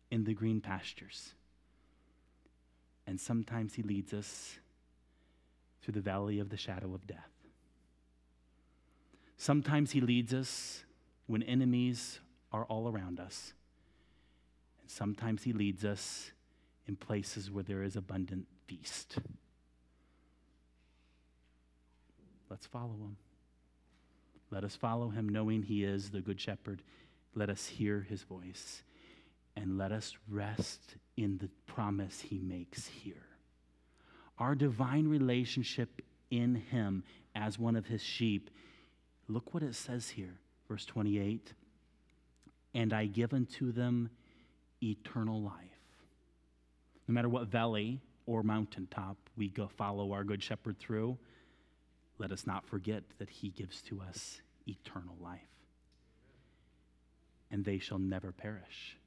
[0.10, 1.34] in the green pastures.
[3.06, 4.58] And sometimes He leads us
[5.82, 7.30] through the valley of the shadow of death.
[9.38, 10.84] Sometimes He leads us
[11.28, 12.20] when enemies
[12.52, 13.54] are all around us.
[14.82, 16.32] And sometimes He leads us
[16.88, 19.18] in places where there is abundant feast.
[22.50, 23.18] Let's follow Him.
[24.52, 26.82] Let us follow Him, knowing He is the Good Shepherd.
[27.36, 28.84] Let us hear His voice.
[29.56, 33.28] And let us rest in the promise He makes here.
[34.38, 37.04] Our divine relationship in Him
[37.36, 38.50] as one of His sheep
[39.30, 41.54] Look what it says here, verse 28
[42.74, 44.10] And I give unto them
[44.82, 45.54] eternal life.
[47.08, 51.18] No matter what valley or mountaintop we go follow our good shepherd through,
[52.18, 55.40] let us not forget that he gives to us eternal life.
[57.52, 58.98] And they shall never perish.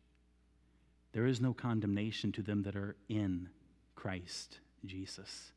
[1.12, 3.48] There is no condemnation to them that are in
[3.94, 5.52] Christ Jesus.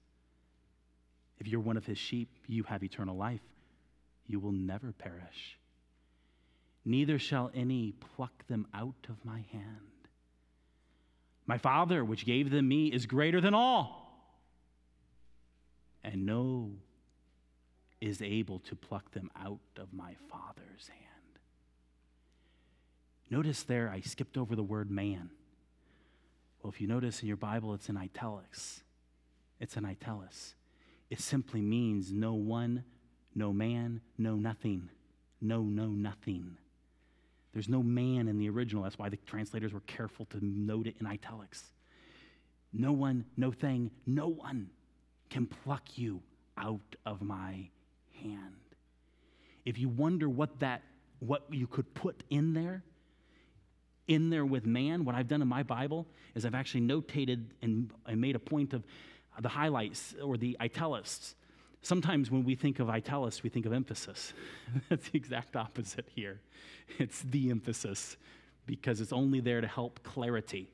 [1.39, 3.41] If you're one of his sheep, you have eternal life
[4.27, 5.57] you will never perish.
[6.83, 10.09] Neither shall any pluck them out of my hand.
[11.47, 14.01] My Father, which gave them me, is greater than all,
[16.03, 16.71] and no
[18.01, 21.14] is able to pluck them out of my Father's hand.
[23.29, 25.29] Notice there, I skipped over the word man.
[26.61, 28.81] Well, if you notice in your Bible, it's in italics.
[29.59, 30.55] It's in italics.
[31.09, 32.83] It simply means no one
[33.35, 34.89] no man, no nothing.
[35.41, 36.57] No, no, nothing.
[37.53, 38.83] There's no man in the original.
[38.83, 41.63] That's why the translators were careful to note it in italics.
[42.71, 44.69] No one, no thing, no one
[45.29, 46.21] can pluck you
[46.57, 47.69] out of my
[48.21, 48.55] hand.
[49.65, 50.81] If you wonder what that
[51.19, 52.83] what you could put in there,
[54.07, 57.91] in there with man, what I've done in my Bible is I've actually notated and
[58.05, 58.83] I made a point of
[59.39, 61.35] the highlights or the italics
[61.85, 64.33] Sometimes when we think of italis, we think of emphasis.
[64.89, 66.41] That's the exact opposite here.
[66.97, 68.17] It's the emphasis
[68.65, 70.71] because it's only there to help clarity.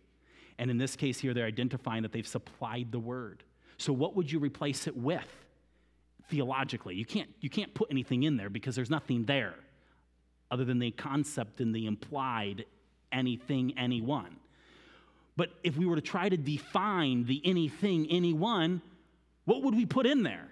[0.57, 3.43] And in this case here, they're identifying that they've supplied the word.
[3.77, 5.27] So, what would you replace it with
[6.29, 6.95] theologically?
[6.95, 9.55] You can't, you can't put anything in there because there's nothing there
[10.49, 12.63] other than the concept and the implied
[13.11, 14.37] anything, anyone.
[15.37, 18.81] But if we were to try to define the anything, anyone,
[19.45, 20.49] what would we put in there?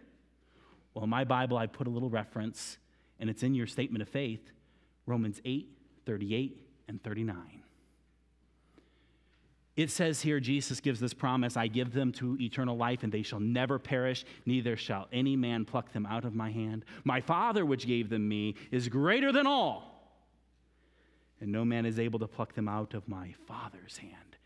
[0.94, 2.78] Well, in my Bible, I put a little reference,
[3.20, 4.52] and it's in your statement of faith
[5.06, 5.68] Romans 8,
[6.06, 7.64] 38, and 39.
[9.76, 13.22] It says here, Jesus gives this promise I give them to eternal life, and they
[13.22, 16.84] shall never perish, neither shall any man pluck them out of my hand.
[17.06, 19.89] My Father, which gave them me, is greater than all,
[21.42, 24.38] and no man is able to pluck them out of my Father's hand.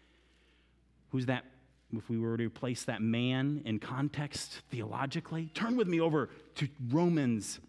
[1.10, 1.45] Who's that
[1.95, 6.67] if we were to place that man in context theologically, turn with me over to
[6.89, 7.60] Romans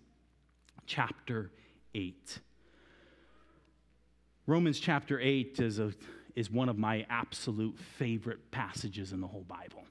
[0.87, 1.51] chapter
[1.95, 2.39] 8.
[4.47, 5.93] Romans chapter 8 is, a,
[6.35, 9.85] is one of my absolute favorite passages in the whole Bible.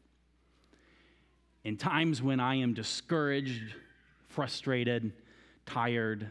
[1.63, 3.76] In times when I am discouraged,
[4.28, 5.13] frustrated,
[5.65, 6.30] tired,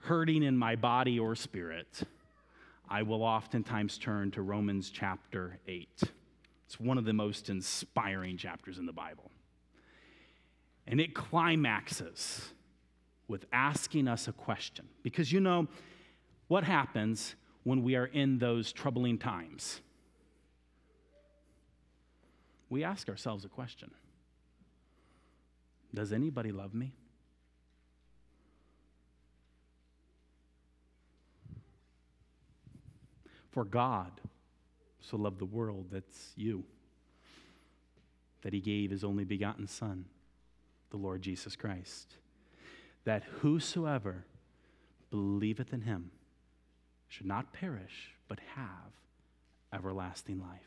[0.00, 2.02] hurting in my body or spirit,
[2.88, 6.02] I will oftentimes turn to Romans chapter 8.
[6.66, 9.30] It's one of the most inspiring chapters in the Bible.
[10.86, 12.50] And it climaxes
[13.28, 14.88] with asking us a question.
[15.02, 15.68] Because you know,
[16.48, 19.80] what happens when we are in those troubling times?
[22.68, 23.90] We ask ourselves a question
[25.94, 26.92] Does anybody love me?
[33.50, 34.12] For God
[35.00, 36.64] so loved the world, that's you,
[38.42, 40.04] that he gave his only begotten Son,
[40.90, 42.16] the Lord Jesus Christ,
[43.04, 44.24] that whosoever
[45.10, 46.10] believeth in him
[47.08, 48.92] should not perish, but have
[49.72, 50.60] everlasting life.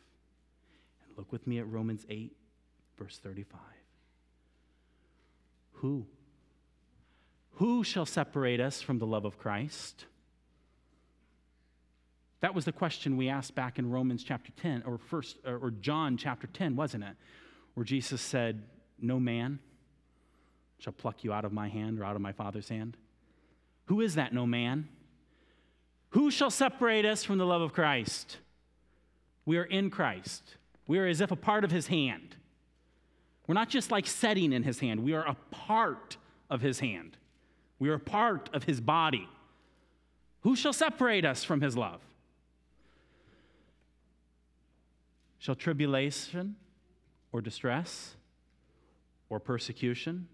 [1.06, 2.36] And look with me at Romans 8,
[2.98, 3.60] verse 35.
[5.74, 6.06] Who?
[7.56, 10.06] Who shall separate us from the love of Christ?
[12.44, 16.18] That was the question we asked back in Romans chapter 10, or first, or John
[16.18, 17.16] chapter 10, wasn't it?
[17.74, 18.64] Where Jesus said,
[19.00, 19.60] No man
[20.78, 22.98] shall pluck you out of my hand or out of my Father's hand.
[23.86, 24.90] Who is that no man?
[26.10, 28.40] Who shall separate us from the love of Christ?
[29.46, 30.44] We are in Christ.
[30.86, 32.36] We are as if a part of his hand.
[33.48, 36.18] We're not just like setting in his hand, we are a part
[36.50, 37.16] of his hand.
[37.80, 39.30] We are a part of his body.
[40.42, 42.02] Who shall separate us from his love?
[45.44, 46.56] Shall tribulation
[47.34, 48.16] or distress
[49.28, 50.30] or persecution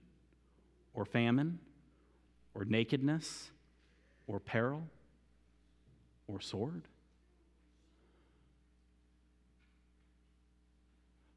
[0.94, 1.58] or famine
[2.54, 3.50] or nakedness
[4.28, 4.84] or peril
[6.28, 6.84] or sword?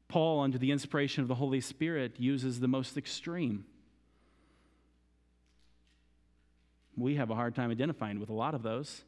[0.07, 3.65] Paul, under the inspiration of the Holy Spirit, uses the most extreme.
[6.95, 9.01] We have a hard time identifying with a lot of those.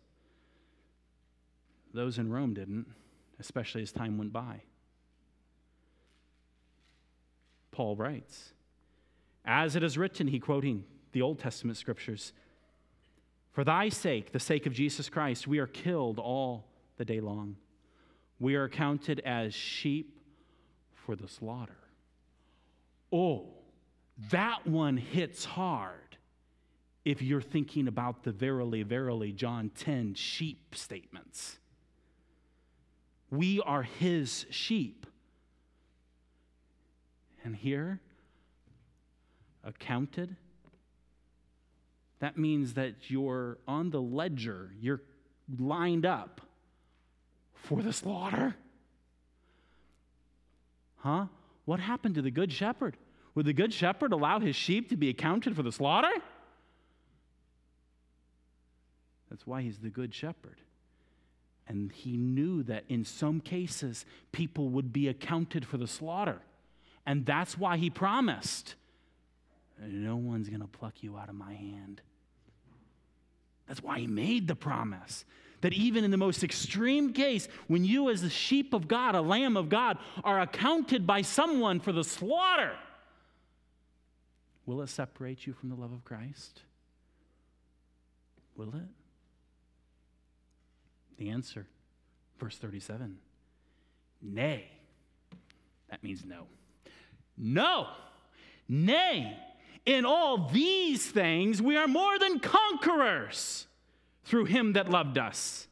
[1.94, 2.88] Those in Rome didn't,
[3.40, 4.62] especially as time went by.
[7.72, 8.54] Paul writes,
[9.44, 12.32] As it is written, he quoting the Old Testament scriptures,
[13.52, 16.68] For thy sake, the sake of Jesus Christ, we are killed all
[16.98, 17.58] the day long.
[18.40, 20.20] We are counted as sheep
[20.94, 21.78] for the slaughter.
[23.12, 23.48] Oh,
[24.32, 26.18] that one hits hard
[27.04, 31.60] if you're thinking about the verily, verily, John 10 sheep statements.
[33.30, 35.06] We are his sheep.
[37.44, 38.00] And here,
[39.64, 40.36] accounted,
[42.20, 45.02] that means that you're on the ledger, you're
[45.60, 46.42] lined up
[47.54, 48.56] for the slaughter.
[50.98, 51.28] Huh?
[51.66, 52.98] What happened to the Good Shepherd?
[53.36, 56.12] Would the Good Shepherd allow his sheep to be accounted for the slaughter?
[59.30, 60.62] That's why he's the Good Shepherd.
[61.68, 66.42] And he knew that in some cases, people would be accounted for the slaughter.
[67.06, 68.76] And that's why he promised
[69.82, 72.02] no one's going to pluck you out of my hand.
[73.68, 75.26] That's why he made the promise
[75.62, 79.22] that even in the most extreme case, when you, as a sheep of God, a
[79.22, 82.74] lamb of God, are accounted by someone for the slaughter,
[84.66, 86.62] will it separate you from the love of Christ?
[88.56, 89.05] Will it?
[91.18, 91.68] The answer,
[92.40, 93.18] verse 37
[94.22, 94.66] Nay.
[95.90, 96.48] That means no.
[97.38, 97.88] No.
[98.68, 99.38] Nay.
[99.86, 103.68] In all these things, we are more than conquerors
[104.24, 105.68] through him that loved us.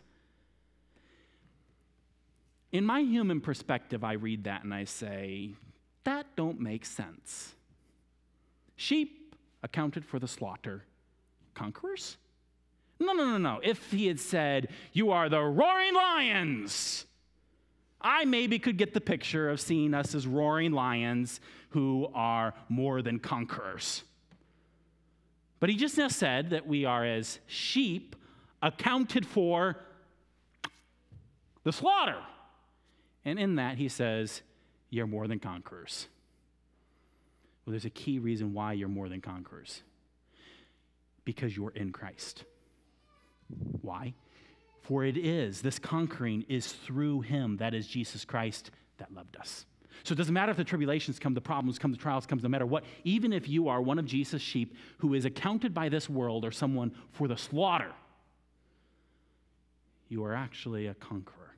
[2.72, 5.56] In my human perspective, I read that and I say,
[6.04, 7.56] that don't make sense.
[8.76, 10.84] Sheep accounted for the slaughter,
[11.54, 12.18] conquerors?
[13.04, 13.60] No, no, no, no.
[13.62, 17.06] If he had said, You are the roaring lions,
[17.99, 21.39] I maybe could get the picture of seeing us as roaring lions
[21.70, 24.04] who are more than conquerors.
[25.60, 28.16] But he just now said that we are as sheep
[28.62, 29.78] accounted for
[31.64, 32.18] the slaughter.
[33.26, 34.41] And in that, he says,
[34.89, 36.08] You're more than conquerors.
[37.66, 39.82] Well, there's a key reason why you're more than conquerors
[41.26, 42.43] because you're in Christ.
[43.82, 44.14] Why?
[44.82, 49.66] For it is, this conquering is through him, that is Jesus Christ, that loved us.
[50.04, 52.50] So it doesn't matter if the tribulations come, the problems come, the trials come, no
[52.50, 52.84] matter what.
[53.06, 56.52] Even if you are one of Jesus' sheep who is accounted by this world or
[56.52, 57.91] someone for the slaughter,
[60.10, 61.56] you are actually a conqueror.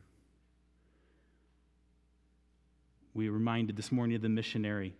[3.15, 4.93] We reminded this morning of the missionary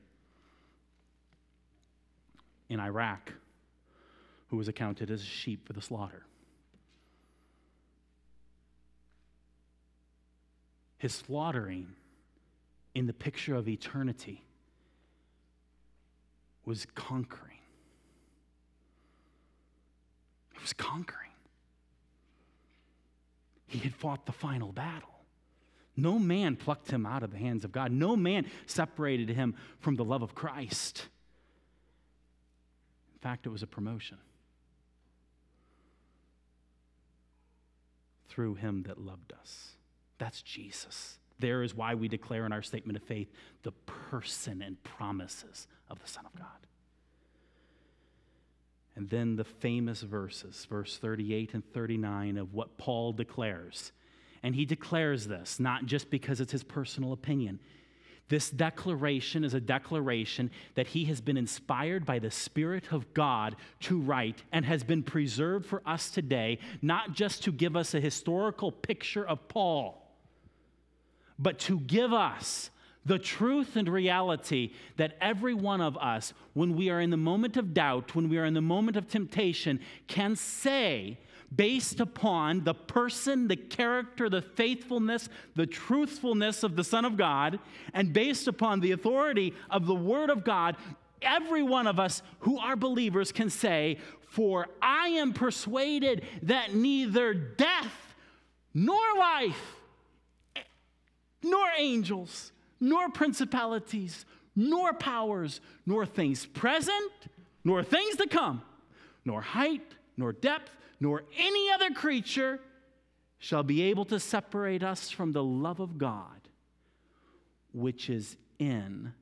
[2.70, 3.34] in Iraq
[4.50, 6.26] who was accounted as a sheep for the slaughter.
[11.06, 11.90] His slaughtering
[12.96, 14.44] in the picture of eternity
[16.66, 17.60] was conquering.
[20.56, 21.30] It was conquering.
[23.68, 25.14] He had fought the final battle.
[25.96, 27.92] No man plucked him out of the hands of God.
[27.92, 31.08] No man separated him from the love of Christ.
[33.14, 34.18] In fact, it was a promotion
[38.28, 39.76] through him that loved us.
[40.18, 41.20] That's Jesus.
[41.40, 43.30] There is why we declare in our statement of faith
[43.64, 46.48] the person and promises of the Son of God.
[48.96, 53.92] And then the famous verses, verse 38 and 39, of what Paul declares.
[54.42, 57.60] And he declares this not just because it's his personal opinion.
[58.28, 63.56] This declaration is a declaration that he has been inspired by the Spirit of God
[63.82, 68.00] to write and has been preserved for us today, not just to give us a
[68.00, 70.05] historical picture of Paul,
[71.38, 72.70] but to give us
[73.06, 77.56] the truth and reality that every one of us, when we are in the moment
[77.56, 81.20] of doubt, when we are in the moment of temptation, can say,
[81.56, 87.60] based upon the person, the character, the faithfulness, the truthfulness of the Son of God,
[87.94, 90.76] and based upon the authority of the Word of God,
[91.22, 97.34] every one of us who are believers can say, For I am persuaded that neither
[97.34, 98.16] death
[98.74, 99.75] nor life,
[101.46, 104.26] nor angels, nor principalities,
[104.56, 107.12] nor powers, nor things present,
[107.64, 108.62] nor things to come,
[109.24, 112.60] nor height, nor depth, nor any other creature
[113.38, 116.50] shall be able to separate us from the love of God,
[117.74, 119.14] which is in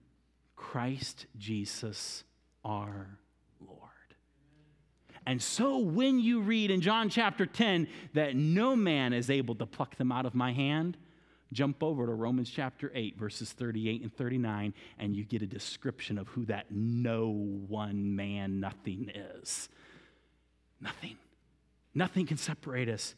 [0.55, 2.23] Christ Jesus
[2.63, 3.17] our
[3.59, 3.79] Lord.
[5.25, 9.65] And so when you read in John chapter 10 that no man is able to
[9.65, 10.97] pluck them out of my hand,
[11.53, 16.17] jump over to Romans chapter 8, verses 38 and 39, and you get a description
[16.17, 17.29] of who that no
[17.67, 19.69] one man nothing is.
[20.81, 21.17] Nothing.
[21.93, 23.15] Nothing can separate us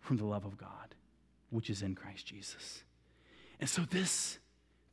[0.00, 0.94] from the love of God,
[1.50, 2.84] which is in Christ Jesus.
[3.60, 4.38] And so, this,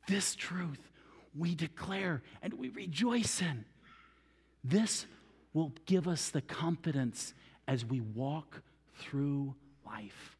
[0.06, 0.90] this truth
[1.36, 3.64] we declare and we rejoice in.
[4.64, 5.06] This
[5.52, 7.34] will give us the confidence
[7.66, 8.62] as we walk
[8.96, 9.54] through
[9.86, 10.37] life.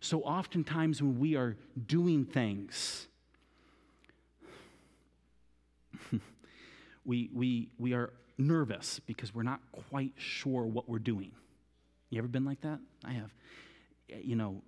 [0.00, 3.08] So, oftentimes, when we are doing things,
[7.04, 11.32] we, we, we are nervous because we're not quite sure what we're doing.
[12.10, 12.78] You ever been like that?
[13.04, 13.34] I have.
[14.10, 14.62] Eh, you know,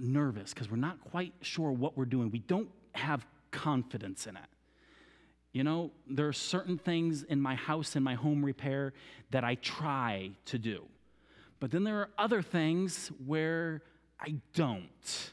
[0.00, 2.30] nervous because we're not quite sure what we're doing.
[2.30, 4.42] We don't have confidence in it.
[5.52, 8.92] You know, there are certain things in my house and my home repair
[9.30, 10.84] that I try to do.
[11.58, 13.82] But then there are other things where
[14.20, 15.32] I don't.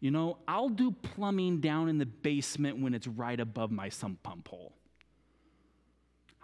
[0.00, 4.22] You know, I'll do plumbing down in the basement when it's right above my sump
[4.22, 4.74] pump hole.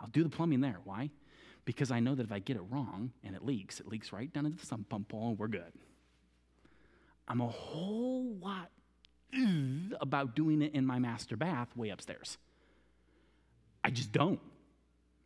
[0.01, 0.78] I'll do the plumbing there.
[0.84, 1.11] Why?
[1.64, 4.32] Because I know that if I get it wrong and it leaks, it leaks right
[4.32, 5.72] down into the sump pump hole and we're good.
[7.28, 8.70] I'm a whole lot
[10.01, 12.38] about doing it in my master bath way upstairs.
[13.84, 14.40] I just don't.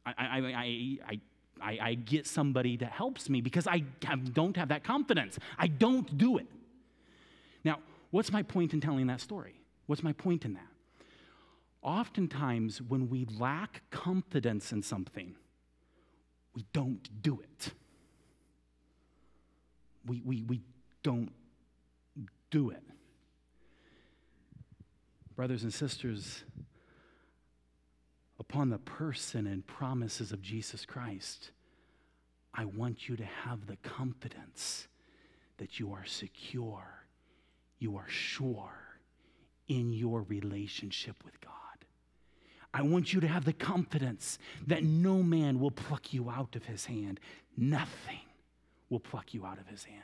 [0.04, 1.20] I, I, I, I,
[1.60, 3.84] I, I get somebody that helps me because I
[4.32, 5.38] don't have that confidence.
[5.58, 6.46] I don't do it.
[8.16, 9.60] What's my point in telling that story?
[9.84, 10.72] What's my point in that?
[11.82, 15.34] Oftentimes, when we lack confidence in something,
[16.54, 17.74] we don't do it.
[20.06, 20.62] We, we, we
[21.02, 21.30] don't
[22.50, 22.82] do it.
[25.34, 26.44] Brothers and sisters,
[28.40, 31.50] upon the person and promises of Jesus Christ,
[32.54, 34.88] I want you to have the confidence
[35.58, 37.05] that you are secure,
[37.78, 38.72] you are sure
[39.68, 41.52] in your relationship with God.
[42.72, 46.64] I want you to have the confidence that no man will pluck you out of
[46.66, 47.20] his hand.
[47.56, 48.20] Nothing
[48.90, 50.02] will pluck you out of his hands.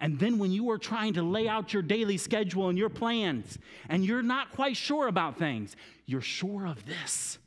[0.00, 3.58] And then when you are trying to lay out your daily schedule and your plans,
[3.88, 7.38] and you're not quite sure about things, you're sure of this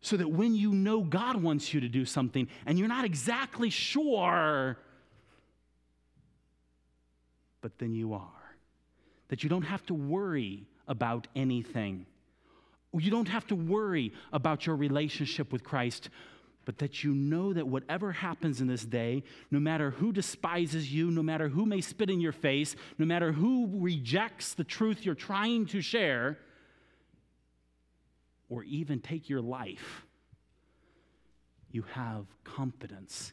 [0.00, 3.70] so that when you know God wants you to do something and you're not exactly
[3.70, 4.78] sure,
[7.60, 8.56] but then you are,
[9.28, 12.06] that you don't have to worry about anything.
[12.92, 16.08] You don't have to worry about your relationship with Christ,
[16.64, 21.10] but that you know that whatever happens in this day, no matter who despises you,
[21.10, 25.14] no matter who may spit in your face, no matter who rejects the truth you're
[25.14, 26.38] trying to share,
[28.48, 30.06] or even take your life,
[31.70, 33.32] you have confidence,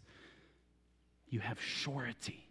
[1.29, 2.44] you have surety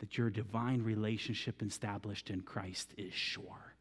[0.00, 3.74] that your divine relationship established in Christ is sure.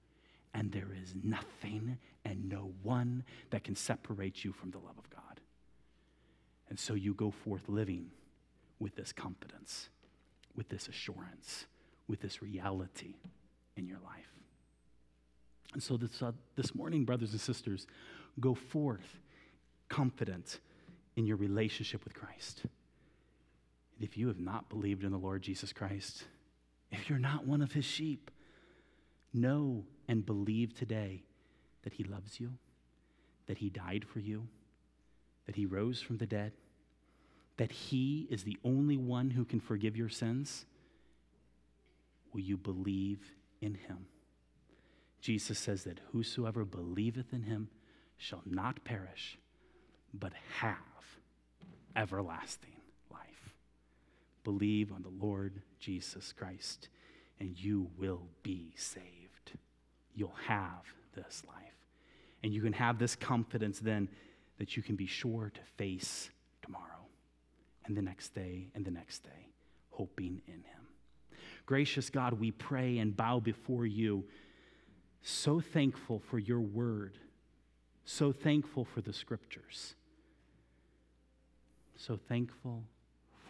[0.53, 5.09] And there is nothing and no one that can separate you from the love of
[5.09, 5.39] God.
[6.69, 8.11] And so you go forth living
[8.79, 9.89] with this confidence,
[10.55, 11.65] with this assurance,
[12.07, 13.15] with this reality
[13.75, 14.27] in your life.
[15.73, 17.87] And so this, uh, this morning, brothers and sisters,
[18.39, 19.19] go forth
[19.87, 20.59] confident
[21.15, 22.63] in your relationship with Christ.
[23.99, 26.23] If you have not believed in the Lord Jesus Christ,
[26.91, 28.31] if you're not one of his sheep,
[29.33, 31.23] know and believe today
[31.83, 32.51] that he loves you,
[33.47, 34.47] that he died for you,
[35.45, 36.53] that he rose from the dead,
[37.57, 40.65] that he is the only one who can forgive your sins.
[42.31, 43.19] Will you believe
[43.61, 44.05] in him?
[45.19, 47.69] Jesus says that whosoever believeth in him
[48.17, 49.37] shall not perish,
[50.13, 50.77] but have
[51.95, 52.78] everlasting.
[54.49, 56.89] Believe on the Lord Jesus Christ,
[57.39, 59.51] and you will be saved.
[60.15, 61.55] You'll have this life.
[62.41, 64.09] And you can have this confidence then
[64.57, 66.31] that you can be sure to face
[66.63, 67.05] tomorrow
[67.85, 69.51] and the next day and the next day,
[69.91, 70.87] hoping in Him.
[71.67, 74.23] Gracious God, we pray and bow before you,
[75.21, 77.19] so thankful for your word,
[78.03, 79.93] so thankful for the scriptures,
[81.95, 82.83] so thankful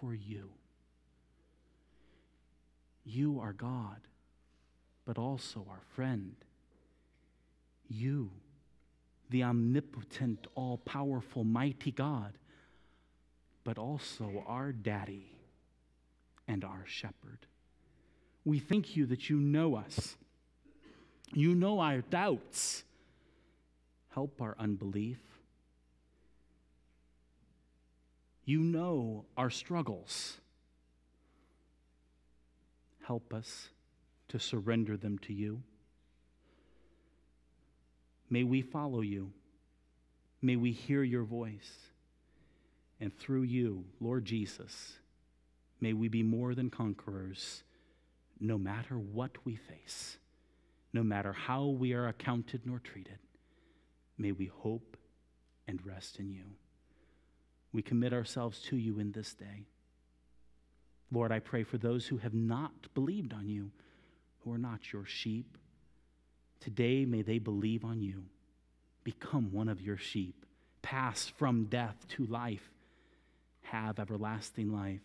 [0.01, 0.49] for you.
[3.11, 4.01] You are God,
[5.03, 6.35] but also our friend.
[7.89, 8.29] you,
[9.31, 12.33] the omnipotent, all powerful, mighty God,
[13.63, 15.31] but also our daddy
[16.47, 17.47] and our shepherd.
[18.45, 20.15] We thank you that you know us.
[21.33, 22.83] You know our doubts.
[24.13, 25.19] Help our unbelief.
[28.45, 30.37] You know our struggles.
[33.09, 33.69] Help us
[34.27, 35.63] to surrender them to you.
[38.29, 39.31] May we follow you.
[40.43, 41.87] May we hear your voice.
[42.99, 44.99] And through you, Lord Jesus,
[45.81, 47.63] may we be more than conquerors
[48.39, 50.19] no matter what we face,
[50.93, 53.17] no matter how we are accounted nor treated.
[54.19, 54.97] May we hope
[55.67, 56.45] and rest in you.
[57.73, 59.65] We commit ourselves to you in this day.
[61.11, 63.71] Lord, I pray for those who have not believed on you,
[64.43, 65.57] who are not your sheep.
[66.59, 68.25] Today, may they believe on you,
[69.03, 70.45] become one of your sheep,
[70.81, 72.69] pass from death to life,
[73.61, 75.01] have everlasting life.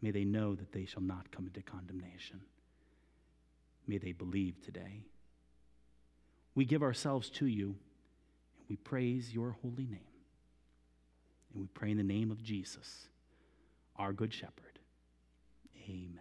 [0.00, 2.40] May they know that they shall not come into condemnation.
[3.86, 5.02] May they believe today.
[6.54, 7.76] We give ourselves to you,
[8.58, 10.00] and we praise your holy name.
[11.52, 13.08] And we pray in the name of Jesus,
[13.98, 14.78] our good shepherd.
[15.88, 16.20] Amen.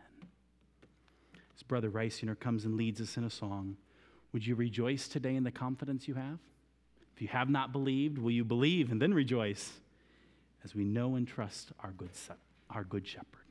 [1.55, 3.77] As Brother Reisinger comes and leads us in a song,
[4.33, 6.39] would you rejoice today in the confidence you have?
[7.15, 9.71] If you have not believed, will you believe and then rejoice
[10.63, 12.11] as we know and trust our good,
[12.69, 13.46] our good shepherd?